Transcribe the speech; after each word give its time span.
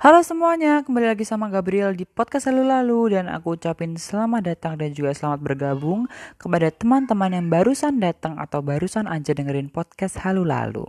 Halo 0.00 0.24
semuanya, 0.24 0.80
kembali 0.80 1.12
lagi 1.12 1.28
sama 1.28 1.52
Gabriel 1.52 1.92
di 1.92 2.08
podcast 2.08 2.48
lalu 2.48 2.72
lalu 2.72 3.00
dan 3.12 3.28
aku 3.28 3.52
ucapin 3.52 4.00
selamat 4.00 4.48
datang 4.48 4.80
dan 4.80 4.96
juga 4.96 5.12
selamat 5.12 5.44
bergabung 5.44 6.08
kepada 6.40 6.72
teman-teman 6.72 7.36
yang 7.36 7.52
barusan 7.52 8.00
datang 8.00 8.40
atau 8.40 8.64
barusan 8.64 9.04
aja 9.04 9.36
dengerin 9.36 9.68
podcast 9.68 10.16
lalu 10.24 10.48
lalu. 10.48 10.86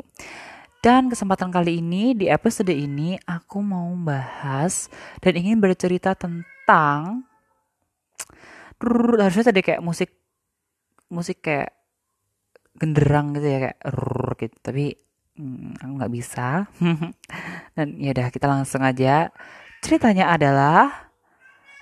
Dan 0.80 1.12
kesempatan 1.12 1.52
kali 1.52 1.84
ini 1.84 2.16
di 2.16 2.32
episode 2.32 2.72
ini 2.72 3.20
aku 3.28 3.60
mau 3.60 3.92
bahas 4.00 4.88
dan 5.20 5.36
ingin 5.36 5.60
bercerita 5.60 6.16
tentang 6.16 7.28
harusnya 9.20 9.52
tadi 9.52 9.60
kayak 9.60 9.84
musik 9.84 10.16
musik 11.12 11.44
kayak 11.44 11.76
genderang 12.80 13.36
gitu 13.36 13.60
ya 13.60 13.60
kayak 13.76 13.78
gitu 14.40 14.56
tapi 14.64 14.96
Hmm, 15.36 15.76
aku 15.80 15.92
nggak 16.00 16.14
bisa. 16.14 16.68
Dan 17.76 17.88
ya 18.00 18.12
udah 18.12 18.28
kita 18.32 18.48
langsung 18.48 18.84
aja. 18.84 19.32
Ceritanya 19.82 20.30
adalah 20.30 21.12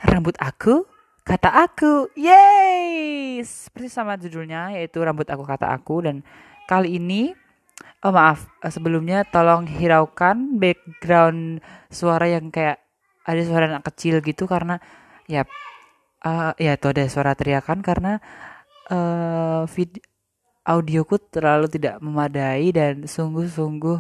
rambut 0.06 0.38
aku, 0.40 0.88
kata 1.28 1.52
aku. 1.52 2.08
Yeay! 2.16 3.42
Seperti 3.44 3.88
sama 3.92 4.16
judulnya 4.16 4.76
yaitu 4.76 5.04
rambut 5.04 5.28
aku 5.28 5.44
kata 5.44 5.72
aku 5.72 6.04
dan 6.04 6.24
kali 6.70 7.02
ini 7.02 7.34
oh 8.04 8.14
maaf 8.16 8.48
sebelumnya 8.68 9.28
tolong 9.28 9.68
hiraukan 9.68 10.60
background 10.60 11.60
suara 11.92 12.32
yang 12.32 12.52
kayak 12.52 12.80
ada 13.28 13.42
suara 13.44 13.68
anak 13.68 13.84
kecil 13.92 14.24
gitu 14.24 14.48
karena 14.48 14.80
ya 15.28 15.44
uh, 16.24 16.56
ya 16.56 16.80
itu 16.80 16.88
ada 16.90 17.04
suara 17.12 17.36
teriakan 17.36 17.84
karena 17.84 18.24
uh, 18.92 19.68
vid 19.68 20.00
audioku 20.70 21.18
terlalu 21.18 21.66
tidak 21.66 21.98
memadai 21.98 22.70
dan 22.70 23.10
sungguh-sungguh 23.10 24.00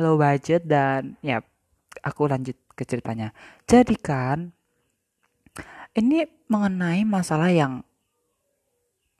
low 0.00 0.16
budget 0.16 0.64
dan 0.64 1.20
ya 1.20 1.44
aku 2.00 2.24
lanjut 2.24 2.56
ke 2.72 2.88
ceritanya. 2.88 3.36
Jadi 3.68 4.00
kan 4.00 4.48
ini 5.92 6.24
mengenai 6.48 7.04
masalah 7.04 7.52
yang 7.52 7.84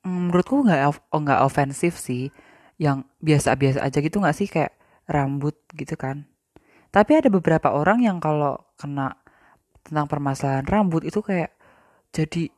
mm, 0.06 0.32
menurutku 0.32 0.64
nggak 0.64 0.80
oh, 1.12 1.20
nggak 1.20 1.44
ofensif 1.44 2.00
sih, 2.00 2.32
yang 2.80 3.04
biasa-biasa 3.20 3.84
aja 3.84 3.98
gitu 4.00 4.16
nggak 4.24 4.36
sih 4.36 4.48
kayak 4.48 4.72
rambut 5.04 5.60
gitu 5.76 6.00
kan. 6.00 6.24
Tapi 6.90 7.20
ada 7.20 7.28
beberapa 7.28 7.70
orang 7.76 8.02
yang 8.02 8.18
kalau 8.18 8.56
kena 8.80 9.20
tentang 9.84 10.08
permasalahan 10.08 10.66
rambut 10.66 11.04
itu 11.04 11.20
kayak 11.20 11.52
jadi 12.10 12.50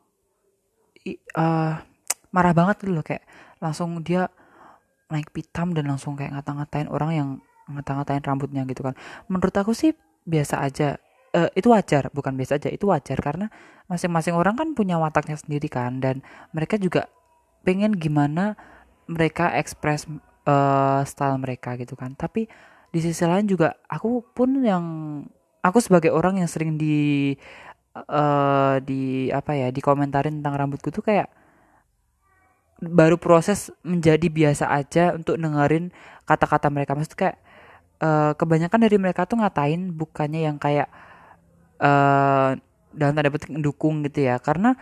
uh, 1.36 1.92
marah 2.33 2.57
banget 2.57 2.83
gitu 2.83 2.93
loh 2.97 3.05
kayak 3.05 3.23
langsung 3.61 4.01
dia 4.03 4.27
naik 5.13 5.29
pitam 5.31 5.77
dan 5.77 5.87
langsung 5.87 6.17
kayak 6.17 6.33
ngata-ngatain 6.33 6.89
orang 6.89 7.11
yang 7.13 7.29
ngata-ngatain 7.69 8.25
rambutnya 8.25 8.65
gitu 8.65 8.83
kan. 8.83 8.97
Menurut 9.29 9.55
aku 9.55 9.77
sih 9.77 9.93
biasa 10.25 10.65
aja 10.65 10.97
uh, 11.37 11.51
itu 11.53 11.69
wajar 11.69 12.09
bukan 12.11 12.33
biasa 12.35 12.57
aja 12.57 12.73
itu 12.73 12.89
wajar 12.89 13.19
karena 13.21 13.53
masing-masing 13.87 14.33
orang 14.33 14.57
kan 14.57 14.73
punya 14.73 14.97
wataknya 14.97 15.37
sendiri 15.37 15.69
kan 15.69 16.01
dan 16.01 16.25
mereka 16.57 16.81
juga 16.81 17.13
pengen 17.63 17.95
gimana 17.95 18.57
mereka 19.07 19.53
ekspres 19.53 20.09
uh, 20.49 21.03
style 21.05 21.37
mereka 21.39 21.77
gitu 21.77 21.93
kan. 21.95 22.17
Tapi 22.17 22.49
di 22.93 23.01
sisi 23.01 23.25
lain 23.25 23.49
juga 23.49 23.77
aku 23.89 24.25
pun 24.33 24.65
yang 24.65 24.85
aku 25.65 25.79
sebagai 25.81 26.13
orang 26.13 26.41
yang 26.41 26.49
sering 26.49 26.77
di 26.81 27.33
uh, 27.97 28.77
di 28.81 29.29
apa 29.33 29.53
ya 29.57 29.69
di 29.69 29.81
komentarin 29.85 30.41
tentang 30.41 30.57
rambutku 30.57 30.89
tuh 30.93 31.05
kayak 31.05 31.29
baru 32.83 33.15
proses 33.15 33.71
menjadi 33.87 34.27
biasa 34.27 34.67
aja 34.67 35.15
untuk 35.15 35.39
dengerin 35.39 35.95
kata-kata 36.27 36.67
mereka. 36.67 36.99
Maksud 36.99 37.15
kayak 37.15 37.39
uh, 38.03 38.35
kebanyakan 38.35 38.81
dari 38.83 38.97
mereka 38.99 39.23
tuh 39.23 39.39
ngatain 39.39 39.95
bukannya 39.95 40.51
yang 40.51 40.59
kayak 40.59 40.91
uh, 41.79 42.59
dalam 42.91 43.15
tanda 43.15 43.31
petik 43.31 43.55
mendukung 43.55 44.03
gitu 44.03 44.27
ya. 44.27 44.43
Karena 44.43 44.75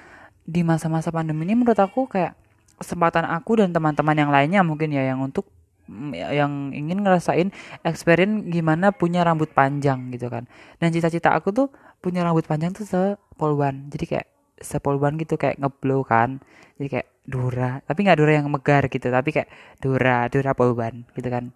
di 0.48 0.64
masa-masa 0.64 1.12
pandemi 1.12 1.44
ini 1.44 1.60
menurut 1.60 1.76
aku 1.76 2.08
kayak 2.08 2.32
kesempatan 2.80 3.28
aku 3.28 3.60
dan 3.60 3.76
teman-teman 3.76 4.16
yang 4.16 4.32
lainnya 4.32 4.60
mungkin 4.64 4.88
ya 4.88 5.04
yang 5.04 5.20
untuk 5.20 5.44
mm, 5.84 6.16
yang 6.16 6.72
ingin 6.72 7.04
ngerasain 7.04 7.52
experience 7.84 8.48
gimana 8.48 8.96
punya 8.96 9.20
rambut 9.20 9.52
panjang 9.52 10.08
gitu 10.16 10.32
kan. 10.32 10.48
Dan 10.80 10.88
cita-cita 10.96 11.36
aku 11.36 11.52
tuh 11.52 11.68
punya 12.00 12.24
rambut 12.24 12.48
panjang 12.48 12.72
tuh 12.72 12.88
sepoluan. 12.88 13.92
Jadi 13.92 14.16
kayak 14.16 14.26
sepoluan 14.56 15.20
gitu 15.20 15.36
kayak 15.36 15.60
ngeblow 15.60 16.00
kan. 16.00 16.40
Jadi 16.80 16.88
kayak 16.88 17.08
Dura 17.24 17.84
tapi 17.84 18.06
nggak 18.08 18.18
Dura 18.18 18.32
yang 18.32 18.48
megar 18.48 18.88
gitu 18.88 19.08
tapi 19.12 19.30
kayak 19.30 19.48
Dura 19.78 20.26
Dura 20.32 20.52
Polban 20.56 21.04
gitu 21.14 21.28
kan. 21.28 21.52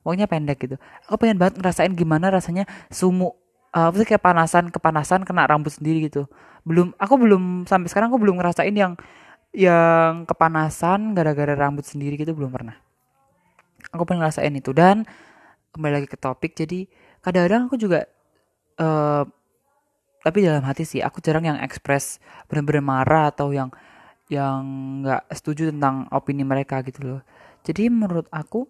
Pokoknya 0.00 0.24
pendek 0.24 0.58
gitu. 0.64 0.76
Aku 1.06 1.20
pengen 1.20 1.36
banget 1.36 1.60
ngerasain 1.60 1.92
gimana 1.92 2.32
rasanya 2.32 2.64
sumuk 2.88 3.36
uh, 3.76 3.92
apa 3.92 3.96
sih 4.00 4.08
kayak 4.08 4.24
panasan 4.24 4.72
kepanasan 4.72 5.28
kena 5.28 5.44
rambut 5.44 5.74
sendiri 5.74 6.08
gitu. 6.08 6.24
Belum 6.64 6.96
aku 6.96 7.20
belum 7.20 7.68
sampai 7.68 7.88
sekarang 7.92 8.08
aku 8.08 8.18
belum 8.20 8.40
ngerasain 8.40 8.72
yang 8.72 8.96
yang 9.52 10.24
kepanasan 10.24 11.12
gara-gara 11.12 11.52
rambut 11.52 11.84
sendiri 11.84 12.16
gitu 12.16 12.32
belum 12.32 12.48
pernah. 12.48 12.80
Aku 13.92 14.08
pengen 14.08 14.24
ngerasain 14.24 14.54
itu. 14.56 14.72
Dan 14.72 15.04
kembali 15.74 16.02
lagi 16.02 16.08
ke 16.10 16.18
topik 16.18 16.56
jadi 16.56 16.86
kadang-kadang 17.22 17.70
aku 17.70 17.76
juga 17.78 18.08
uh, 18.80 19.22
tapi 20.20 20.44
dalam 20.44 20.64
hati 20.66 20.84
sih 20.84 21.00
aku 21.00 21.22
jarang 21.24 21.48
yang 21.48 21.58
ekspres 21.62 22.20
bener-bener 22.50 22.84
marah 22.84 23.32
atau 23.32 23.54
yang 23.54 23.72
yang 24.30 24.62
nggak 25.02 25.26
setuju 25.34 25.74
tentang 25.74 26.06
opini 26.14 26.46
mereka 26.46 26.80
gitu 26.86 27.02
loh. 27.02 27.20
Jadi 27.66 27.90
menurut 27.90 28.30
aku 28.30 28.64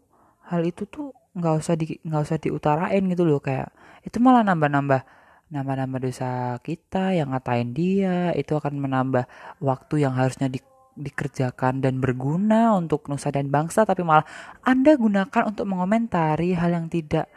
hal 0.51 0.65
itu 0.67 0.89
tuh 0.89 1.15
nggak 1.37 1.55
usah 1.63 1.75
di 1.79 1.95
nggak 2.03 2.23
usah 2.27 2.39
diutarain 2.43 3.03
gitu 3.07 3.23
loh 3.23 3.39
kayak 3.39 3.71
itu 4.03 4.19
malah 4.19 4.43
nambah-nambah 4.43 5.03
nambah-nambah 5.51 6.01
dosa 6.03 6.59
kita 6.63 7.15
yang 7.15 7.31
ngatain 7.31 7.71
dia 7.71 8.35
itu 8.35 8.59
akan 8.59 8.83
menambah 8.83 9.27
waktu 9.63 10.07
yang 10.07 10.15
harusnya 10.19 10.51
di, 10.51 10.59
dikerjakan 10.99 11.83
dan 11.83 12.03
berguna 12.03 12.75
untuk 12.75 13.07
nusa 13.07 13.31
dan 13.31 13.47
bangsa 13.47 13.87
tapi 13.87 14.03
malah 14.03 14.27
anda 14.67 14.95
gunakan 14.99 15.55
untuk 15.55 15.71
mengomentari 15.71 16.55
hal 16.55 16.75
yang 16.75 16.87
tidak 16.91 17.31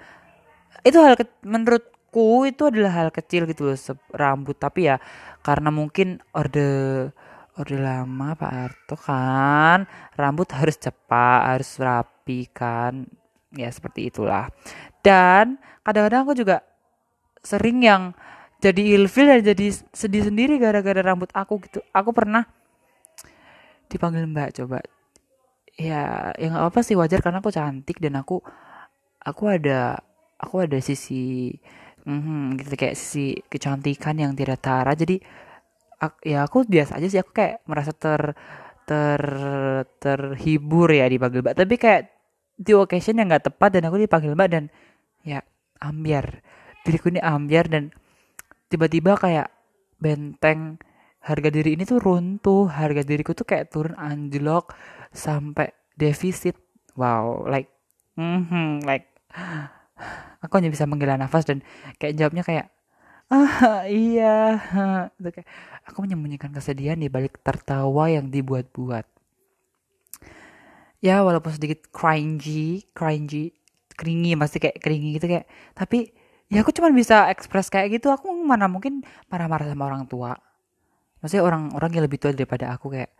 itu 0.81 0.97
hal 0.97 1.13
menurutku 1.45 2.49
itu 2.49 2.69
adalah 2.69 2.93
hal 2.97 3.09
kecil 3.13 3.45
gitu 3.45 3.69
loh 3.69 3.77
rambut 4.13 4.57
tapi 4.57 4.89
ya 4.89 4.97
karena 5.45 5.69
mungkin 5.69 6.17
orde 6.33 7.09
Orde 7.53 7.77
lama 7.77 8.33
Pak 8.33 8.51
Arto 8.51 8.95
kan? 8.97 9.85
Rambut 10.17 10.49
harus 10.57 10.77
cepat 10.81 11.53
harus 11.53 11.77
rapi 11.77 12.49
kan? 12.49 13.05
Ya 13.53 13.69
seperti 13.69 14.09
itulah. 14.09 14.49
Dan 15.05 15.61
kadang-kadang 15.85 16.25
aku 16.25 16.33
juga 16.33 16.65
sering 17.45 17.85
yang 17.85 18.17
jadi 18.57 18.95
ilfil 18.97 19.27
dan 19.27 19.43
jadi 19.43 19.75
sedih 19.91 20.23
sendiri 20.31 20.57
gara-gara 20.57 21.03
rambut 21.05 21.29
aku 21.35 21.61
gitu. 21.67 21.83
Aku 21.93 22.09
pernah 22.09 22.47
dipanggil 23.91 24.25
mbak 24.25 24.57
coba. 24.57 24.81
Ya 25.77 26.33
yang 26.41 26.57
apa 26.57 26.81
sih 26.81 26.97
wajar 26.97 27.21
karena 27.21 27.37
aku 27.37 27.53
cantik 27.53 28.01
dan 28.01 28.17
aku 28.17 28.41
aku 29.21 29.43
ada 29.45 30.01
aku 30.41 30.65
ada 30.65 30.77
sisi 30.81 31.53
mm, 32.07 32.59
gitu 32.61 32.73
kayak 32.75 32.97
sisi 32.97 33.37
kecantikan 33.47 34.17
yang 34.19 34.33
tidak 34.35 34.59
tara 34.61 34.93
jadi 34.93 35.17
ya 36.23 36.47
aku 36.47 36.65
biasa 36.67 36.99
aja 36.99 37.07
sih 37.07 37.19
aku 37.21 37.31
kayak 37.35 37.63
merasa 37.69 37.91
ter 37.95 38.35
ter 38.83 39.21
terhibur 39.99 40.91
ya 40.91 41.07
dipanggil 41.07 41.41
mbak. 41.43 41.55
Tapi 41.55 41.75
kayak 41.79 42.01
di 42.59 42.71
occasion 42.75 43.19
yang 43.19 43.27
nggak 43.31 43.51
tepat 43.51 43.79
dan 43.79 43.87
aku 43.87 43.97
dipanggil 43.99 44.35
mbak 44.35 44.49
dan 44.51 44.63
ya 45.23 45.39
ambiar. 45.79 46.43
Diriku 46.83 47.07
ini 47.11 47.23
ambiar 47.23 47.71
dan 47.71 47.95
tiba-tiba 48.67 49.15
kayak 49.15 49.47
benteng 50.01 50.81
harga 51.23 51.47
diri 51.47 51.79
ini 51.79 51.87
tuh 51.87 52.03
runtuh 52.03 52.67
harga 52.67 53.07
diriku 53.07 53.31
tuh 53.31 53.47
kayak 53.47 53.71
turun 53.71 53.95
anjlok 53.95 54.75
sampai 55.15 55.71
defisit. 55.95 56.59
Wow 56.99 57.47
like 57.47 57.71
mm 58.19 58.41
-hmm, 58.51 58.69
like 58.83 59.07
aku 60.43 60.53
hanya 60.59 60.69
bisa 60.69 60.83
menghela 60.83 61.15
nafas 61.15 61.47
dan 61.47 61.63
kayak 61.97 62.19
jawabnya 62.19 62.43
kayak 62.43 62.65
ah 63.33 63.81
iya 63.89 64.61
aku 65.89 65.97
menyembunyikan 66.05 66.53
kesedihan 66.53 66.99
di 67.01 67.09
balik 67.09 67.41
tertawa 67.41 68.07
yang 68.13 68.29
dibuat-buat. 68.29 69.05
Ya 71.03 71.19
walaupun 71.25 71.51
sedikit 71.51 71.89
cringy 71.91 72.87
cringy 72.95 73.51
keringi 73.93 74.31
masih 74.39 74.57
kayak 74.63 74.77
keringi 74.79 75.19
gitu 75.19 75.27
kayak 75.29 75.45
tapi 75.75 76.15
ya 76.47 76.63
aku 76.63 76.71
cuma 76.71 76.93
bisa 76.93 77.27
ekspres 77.33 77.73
kayak 77.73 77.99
gitu. 77.99 78.13
Aku 78.13 78.29
mana 78.31 78.69
mungkin 78.69 79.01
marah-marah 79.27 79.67
sama 79.67 79.89
orang 79.89 80.05
tua. 80.05 80.37
Maksudnya 81.19 81.43
orang-orang 81.43 81.91
yang 81.97 82.03
lebih 82.05 82.19
tua 82.21 82.31
daripada 82.35 82.69
aku 82.71 82.93
kayak 82.93 83.11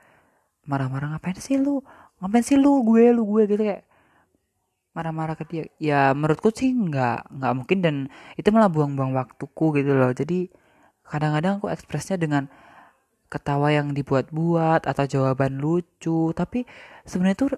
marah-marah 0.69 1.17
ngapain 1.17 1.39
sih 1.41 1.57
lu? 1.59 1.81
Ngapain 2.21 2.43
sih 2.45 2.55
lu? 2.55 2.85
Gue 2.85 3.11
lu 3.11 3.25
gue 3.27 3.43
gitu 3.49 3.63
kayak 3.65 3.83
marah-marah 4.93 5.35
ke 5.37 5.45
dia. 5.49 5.63
Ya 5.81 6.13
menurutku 6.13 6.53
sih 6.53 6.69
nggak 6.71 7.33
nggak 7.33 7.53
mungkin 7.57 7.77
dan 7.81 7.95
itu 8.37 8.49
malah 8.53 8.69
buang-buang 8.69 9.13
waktuku 9.17 9.81
gitu 9.81 9.91
loh. 9.97 10.13
Jadi 10.13 10.49
kadang-kadang 11.03 11.59
aku 11.59 11.67
ekspresnya 11.73 12.17
dengan 12.21 12.47
ketawa 13.27 13.73
yang 13.73 13.91
dibuat-buat 13.97 14.85
atau 14.85 15.05
jawaban 15.09 15.57
lucu. 15.57 16.31
Tapi 16.37 16.65
sebenarnya 17.09 17.37
tuh 17.37 17.49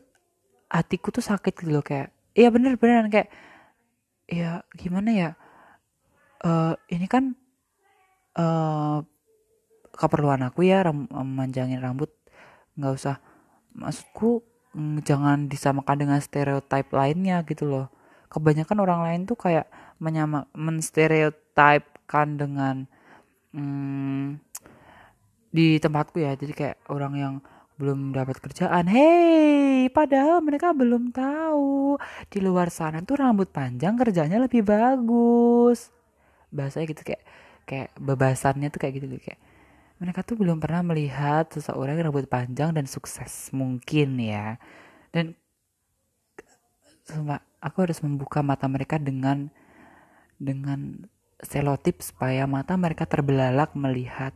hatiku 0.72 1.12
tuh 1.12 1.24
sakit 1.24 1.54
gitu 1.62 1.72
loh 1.72 1.86
kayak 1.86 2.10
iya 2.36 2.50
bener 2.52 2.76
bener 2.80 3.08
kayak 3.12 3.30
ya 4.32 4.64
gimana 4.74 5.12
ya? 5.12 5.30
Uh, 6.46 6.78
ini 6.94 7.08
kan 7.10 7.34
uh, 8.38 9.02
keperluan 9.96 10.44
aku 10.46 10.68
ya 10.68 10.88
ram 10.88 11.08
manjangin 11.12 11.84
rambut. 11.84 12.12
Nggak 12.80 12.94
usah. 12.96 13.16
Maksudku 13.76 14.55
mm, 14.76 15.08
jangan 15.08 15.48
disamakan 15.48 15.96
dengan 16.06 16.20
stereotip 16.20 16.92
lainnya 16.92 17.42
gitu 17.48 17.66
loh. 17.66 17.88
Kebanyakan 18.28 18.78
orang 18.84 19.00
lain 19.08 19.22
tuh 19.24 19.40
kayak 19.40 19.72
menyama 20.04 20.52
menstereotipkan 20.52 22.36
dengan 22.36 22.76
hmm, 23.56 24.44
di 25.56 25.80
tempatku 25.80 26.20
ya. 26.20 26.36
Jadi 26.36 26.52
kayak 26.52 26.78
orang 26.92 27.14
yang 27.16 27.36
belum 27.76 28.16
dapat 28.16 28.40
kerjaan 28.40 28.88
hey 28.88 29.92
padahal 29.92 30.40
mereka 30.40 30.72
belum 30.72 31.12
tahu 31.12 32.00
di 32.32 32.40
luar 32.40 32.72
sana 32.72 33.04
tuh 33.04 33.20
rambut 33.20 33.52
panjang 33.52 33.96
kerjanya 34.00 34.40
lebih 34.40 34.64
bagus. 34.64 35.92
Bahasanya 36.52 36.86
gitu 36.92 37.04
kayak 37.04 37.24
kayak 37.68 37.90
bebasannya 38.00 38.70
tuh 38.72 38.80
kayak 38.80 38.94
gitu 39.02 39.08
kayak 39.20 39.40
mereka 39.96 40.28
tuh 40.28 40.36
belum 40.36 40.60
pernah 40.60 40.84
melihat 40.84 41.48
seseorang 41.56 41.96
yang 41.96 42.12
rambut 42.12 42.28
panjang 42.28 42.76
dan 42.76 42.84
sukses 42.84 43.48
mungkin 43.56 44.20
ya. 44.20 44.60
Dan 45.16 45.40
sumpah 47.08 47.40
aku 47.64 47.88
harus 47.88 48.04
membuka 48.04 48.44
mata 48.44 48.68
mereka 48.68 49.00
dengan 49.00 49.48
dengan 50.36 51.08
selotip 51.40 52.04
supaya 52.04 52.44
mata 52.44 52.76
mereka 52.76 53.08
terbelalak 53.08 53.72
melihat 53.72 54.36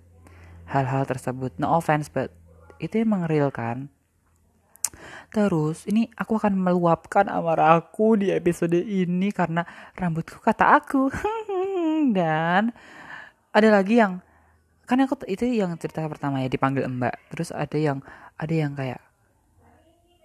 hal-hal 0.72 1.04
tersebut. 1.04 1.52
No 1.60 1.76
offense 1.76 2.08
but 2.08 2.32
itu 2.80 3.04
emang 3.04 3.28
real 3.28 3.52
kan? 3.52 3.92
Terus 5.30 5.86
ini 5.86 6.08
aku 6.16 6.40
akan 6.40 6.56
meluapkan 6.56 7.28
amarah 7.28 7.78
aku 7.84 8.16
di 8.18 8.32
episode 8.32 8.80
ini 8.80 9.30
karena 9.36 9.68
rambutku 9.94 10.40
kata 10.40 10.80
aku. 10.80 11.12
Dan 12.18 12.72
ada 13.52 13.70
lagi 13.70 14.00
yang 14.00 14.24
kan 14.90 14.98
aku 15.06 15.22
itu 15.30 15.46
yang 15.46 15.78
cerita 15.78 16.02
pertama 16.10 16.42
ya 16.42 16.50
dipanggil 16.50 16.90
mbak. 16.90 17.14
Terus 17.30 17.54
ada 17.54 17.78
yang 17.78 18.02
ada 18.42 18.54
yang 18.54 18.74
kayak 18.74 19.00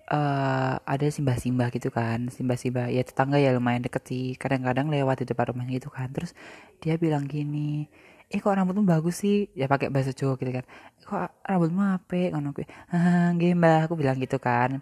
uh, 0.09 0.81
ada 0.85 1.07
simbah-simbah 1.09 1.69
gitu 1.73 1.89
kan 1.93 2.29
simbah-simbah 2.33 2.89
ya 2.89 3.05
tetangga 3.05 3.37
ya 3.41 3.53
lumayan 3.57 3.85
deket 3.85 4.03
sih 4.09 4.25
kadang-kadang 4.41 4.89
lewat 4.89 5.25
di 5.25 5.27
depan 5.29 5.53
rumahnya 5.53 5.81
gitu 5.81 5.93
kan. 5.93 6.09
Terus 6.17 6.33
dia 6.81 6.97
bilang 6.97 7.29
gini 7.29 7.89
eh 8.33 8.41
kok 8.41 8.57
rambutmu 8.57 8.89
bagus 8.89 9.21
sih? 9.21 9.53
Ya 9.53 9.69
pakai 9.69 9.93
bahasa 9.93 10.17
Jawa 10.17 10.41
gitu 10.41 10.49
kan. 10.49 10.65
Kok 11.05 11.45
rambutmu 11.45 11.83
apa 11.85 12.33
ngono 12.33 12.57
gue 12.57 12.67
ah 12.89 13.31
mbah 13.37 13.85
aku 13.85 13.95
bilang 14.01 14.17
gitu 14.17 14.41
kan. 14.41 14.81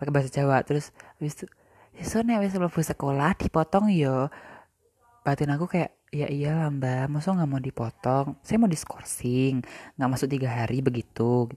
Pakai 0.00 0.12
bahasa 0.12 0.32
Jawa. 0.32 0.64
Terus 0.64 0.96
habis 1.20 1.36
itu 1.38 1.46
ya 1.94 2.04
so 2.08 2.24
nek 2.26 2.42
wis 2.42 2.56
sekolah 2.90 3.38
dipotong 3.38 3.92
yo 3.94 4.32
batin 5.24 5.50
aku 5.56 5.64
kayak 5.66 5.96
ya 6.12 6.28
iyalah 6.28 6.68
mbak 6.70 7.08
masa 7.10 7.32
nggak 7.32 7.50
mau 7.50 7.62
dipotong? 7.62 8.26
Saya 8.44 8.56
mau 8.60 8.70
diskorsing 8.70 9.64
nggak 9.96 10.10
masuk 10.12 10.28
tiga 10.30 10.52
hari 10.52 10.84
begitu. 10.84 11.48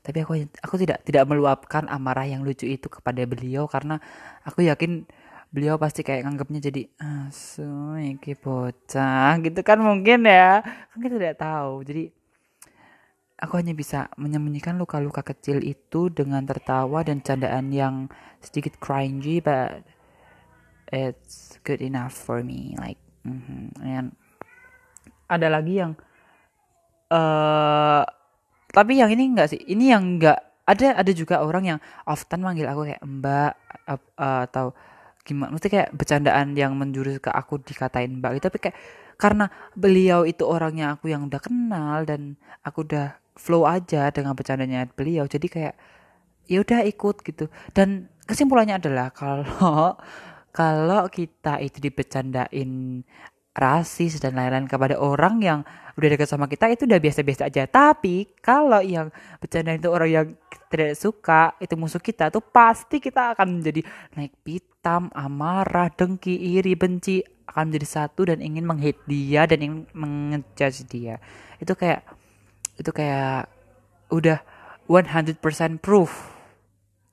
Tapi 0.00 0.22
aku 0.22 0.32
aku 0.62 0.74
tidak 0.78 1.02
tidak 1.02 1.26
meluapkan 1.26 1.90
amarah 1.90 2.24
yang 2.30 2.46
lucu 2.46 2.70
itu 2.70 2.86
kepada 2.86 3.26
beliau 3.26 3.66
karena 3.66 3.98
aku 4.46 4.62
yakin 4.62 5.04
beliau 5.50 5.74
pasti 5.82 6.06
kayak 6.06 6.22
nganggapnya 6.26 6.60
jadi 6.70 6.82
asu 7.02 7.98
iki 7.98 8.38
bocah 8.38 9.34
gitu 9.42 9.60
kan 9.66 9.82
mungkin 9.82 10.22
ya. 10.24 10.62
Kan 10.94 10.98
kita 11.02 11.18
tidak 11.18 11.36
tahu. 11.42 11.82
Jadi 11.82 12.04
aku 13.36 13.52
hanya 13.60 13.74
bisa 13.76 14.08
menyembunyikan 14.16 14.80
luka-luka 14.80 15.20
kecil 15.20 15.60
itu 15.60 16.08
dengan 16.08 16.46
tertawa 16.48 17.04
dan 17.04 17.20
candaan 17.20 17.68
yang 17.74 18.08
sedikit 18.40 18.80
cringy 18.80 19.44
but 19.44 19.84
it's 20.88 21.60
good 21.66 21.84
enough 21.84 22.16
for 22.16 22.40
me 22.40 22.72
like 22.80 22.96
Mm-hmm. 23.26 24.06
Ada 25.26 25.50
lagi 25.50 25.74
yang 25.82 25.92
uh, 27.10 28.06
tapi 28.70 28.92
yang 29.02 29.10
ini 29.10 29.34
enggak 29.34 29.50
sih. 29.50 29.60
Ini 29.66 29.98
yang 29.98 30.16
enggak 30.16 30.46
ada 30.66 30.98
ada 30.98 31.12
juga 31.14 31.42
orang 31.46 31.64
yang 31.76 31.78
often 32.10 32.42
manggil 32.42 32.66
aku 32.66 32.90
kayak 32.90 33.02
Mbak 33.02 33.52
uh, 33.86 34.00
uh, 34.18 34.40
atau 34.50 34.74
gimana 35.22 35.54
mesti 35.54 35.66
kayak 35.70 35.90
bercandaan 35.94 36.54
yang 36.54 36.74
menjurus 36.74 37.18
ke 37.22 37.30
aku 37.30 37.62
dikatain 37.62 38.18
Mbak 38.18 38.30
gitu 38.38 38.44
tapi 38.50 38.58
kayak 38.62 38.76
karena 39.18 39.50
beliau 39.74 40.22
itu 40.22 40.42
orangnya 40.46 40.94
aku 40.98 41.10
yang 41.10 41.26
udah 41.26 41.40
kenal 41.42 42.06
dan 42.06 42.38
aku 42.62 42.86
udah 42.86 43.18
flow 43.38 43.66
aja 43.66 44.10
dengan 44.10 44.34
bercandanya 44.34 44.86
beliau 44.94 45.26
jadi 45.26 45.46
kayak 45.46 45.74
ya 46.46 46.62
udah 46.62 46.86
ikut 46.86 47.26
gitu 47.26 47.50
dan 47.74 48.06
kesimpulannya 48.26 48.78
adalah 48.78 49.10
kalau 49.18 49.98
kalau 50.56 51.04
kita 51.12 51.60
itu 51.60 51.84
dibecandain 51.84 53.04
rasis 53.52 54.16
dan 54.16 54.36
lain-lain 54.36 54.64
kepada 54.64 54.96
orang 54.96 55.40
yang 55.44 55.60
udah 55.96 56.08
dekat 56.12 56.28
sama 56.28 56.48
kita 56.48 56.72
itu 56.72 56.88
udah 56.88 56.96
biasa-biasa 56.96 57.48
aja. 57.52 57.68
Tapi 57.68 58.40
kalau 58.40 58.80
yang 58.80 59.12
bercanda 59.36 59.76
itu 59.76 59.88
orang 59.92 60.08
yang 60.08 60.26
tidak 60.72 60.96
suka, 60.96 61.56
itu 61.60 61.76
musuh 61.76 62.00
kita 62.00 62.32
tuh 62.32 62.40
pasti 62.40 63.00
kita 63.04 63.36
akan 63.36 63.60
menjadi 63.60 63.84
naik 64.16 64.32
pitam, 64.40 65.12
amarah, 65.12 65.92
dengki, 65.92 66.32
iri, 66.56 66.72
benci 66.72 67.20
akan 67.48 67.72
menjadi 67.72 67.88
satu 67.88 68.32
dan 68.32 68.40
ingin 68.40 68.64
menghit 68.64 68.96
dia 69.04 69.44
dan 69.44 69.60
ingin 69.60 69.80
mengejudge 69.92 70.88
dia. 70.88 71.20
Itu 71.60 71.76
kayak 71.76 72.00
itu 72.80 72.90
kayak 72.92 73.48
udah 74.08 74.40
100% 74.88 75.36
proof. 75.84 76.32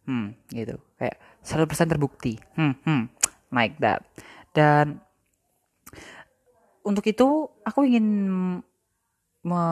Hmm, 0.04 0.36
gitu. 0.52 0.80
Kayak 1.00 1.20
100% 1.44 1.92
terbukti. 1.92 2.36
Hmm, 2.56 2.76
hmm 2.84 3.24
like 3.56 3.78
that. 3.80 4.02
Dan 4.54 5.02
untuk 6.84 7.08
itu 7.08 7.48
aku 7.64 7.88
ingin 7.88 8.06
me, 9.44 9.64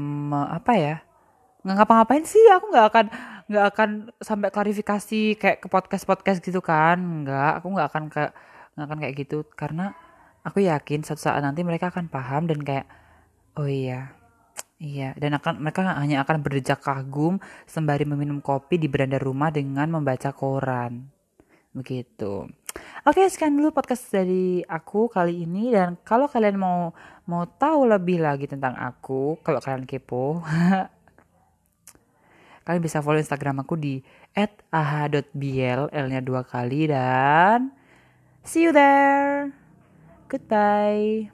me 0.00 0.40
apa 0.48 0.72
ya? 0.74 0.96
Nggak 1.62 1.76
ngapa-ngapain 1.78 2.24
sih 2.26 2.42
aku 2.50 2.66
nggak 2.72 2.86
akan 2.90 3.06
nggak 3.46 3.66
akan 3.74 3.90
sampai 4.18 4.48
klarifikasi 4.50 5.22
kayak 5.36 5.58
ke 5.62 5.68
podcast 5.68 6.04
podcast 6.08 6.38
gitu 6.42 6.58
kan. 6.64 7.22
Nggak 7.22 7.50
aku 7.62 7.66
nggak 7.76 7.88
akan 7.92 8.04
ke 8.10 8.22
nggak 8.74 8.86
akan 8.88 8.98
kayak 8.98 9.14
gitu. 9.20 9.38
Karena 9.54 9.94
aku 10.42 10.64
yakin 10.64 11.06
suatu 11.06 11.22
saat 11.28 11.44
nanti 11.44 11.62
mereka 11.62 11.92
akan 11.92 12.10
paham 12.10 12.50
dan 12.50 12.60
kayak 12.64 12.86
oh 13.60 13.68
iya 13.68 14.10
iya. 14.82 15.14
Dan 15.14 15.38
akan 15.38 15.62
mereka 15.62 15.86
hanya 15.86 16.24
akan 16.26 16.42
berdejak 16.42 16.82
kagum 16.82 17.38
sembari 17.68 18.02
meminum 18.08 18.42
kopi 18.42 18.80
di 18.80 18.88
beranda 18.90 19.20
rumah 19.22 19.54
dengan 19.54 19.86
membaca 19.92 20.34
koran 20.34 21.11
begitu 21.72 22.48
Oke, 23.02 23.26
sekian 23.28 23.58
dulu 23.58 23.74
podcast 23.74 24.08
dari 24.14 24.62
aku 24.64 25.10
kali 25.10 25.44
ini 25.44 25.74
dan 25.74 25.98
kalau 26.06 26.30
kalian 26.30 26.56
mau 26.56 26.94
mau 27.28 27.44
tahu 27.44 27.84
lebih 27.84 28.22
lagi 28.22 28.48
tentang 28.48 28.72
aku, 28.78 29.36
kalau 29.44 29.60
kalian 29.60 29.84
kepo, 29.84 30.40
kalian 32.64 32.82
bisa 32.82 33.04
follow 33.04 33.20
Instagram 33.20 33.60
aku 33.66 33.76
di 33.76 34.00
@aha.bl 34.72 35.92
l-nya 35.92 36.20
dua 36.24 36.46
kali 36.46 36.88
dan 36.88 37.74
see 38.46 38.64
you 38.64 38.72
there. 38.72 39.52
Goodbye. 40.32 41.28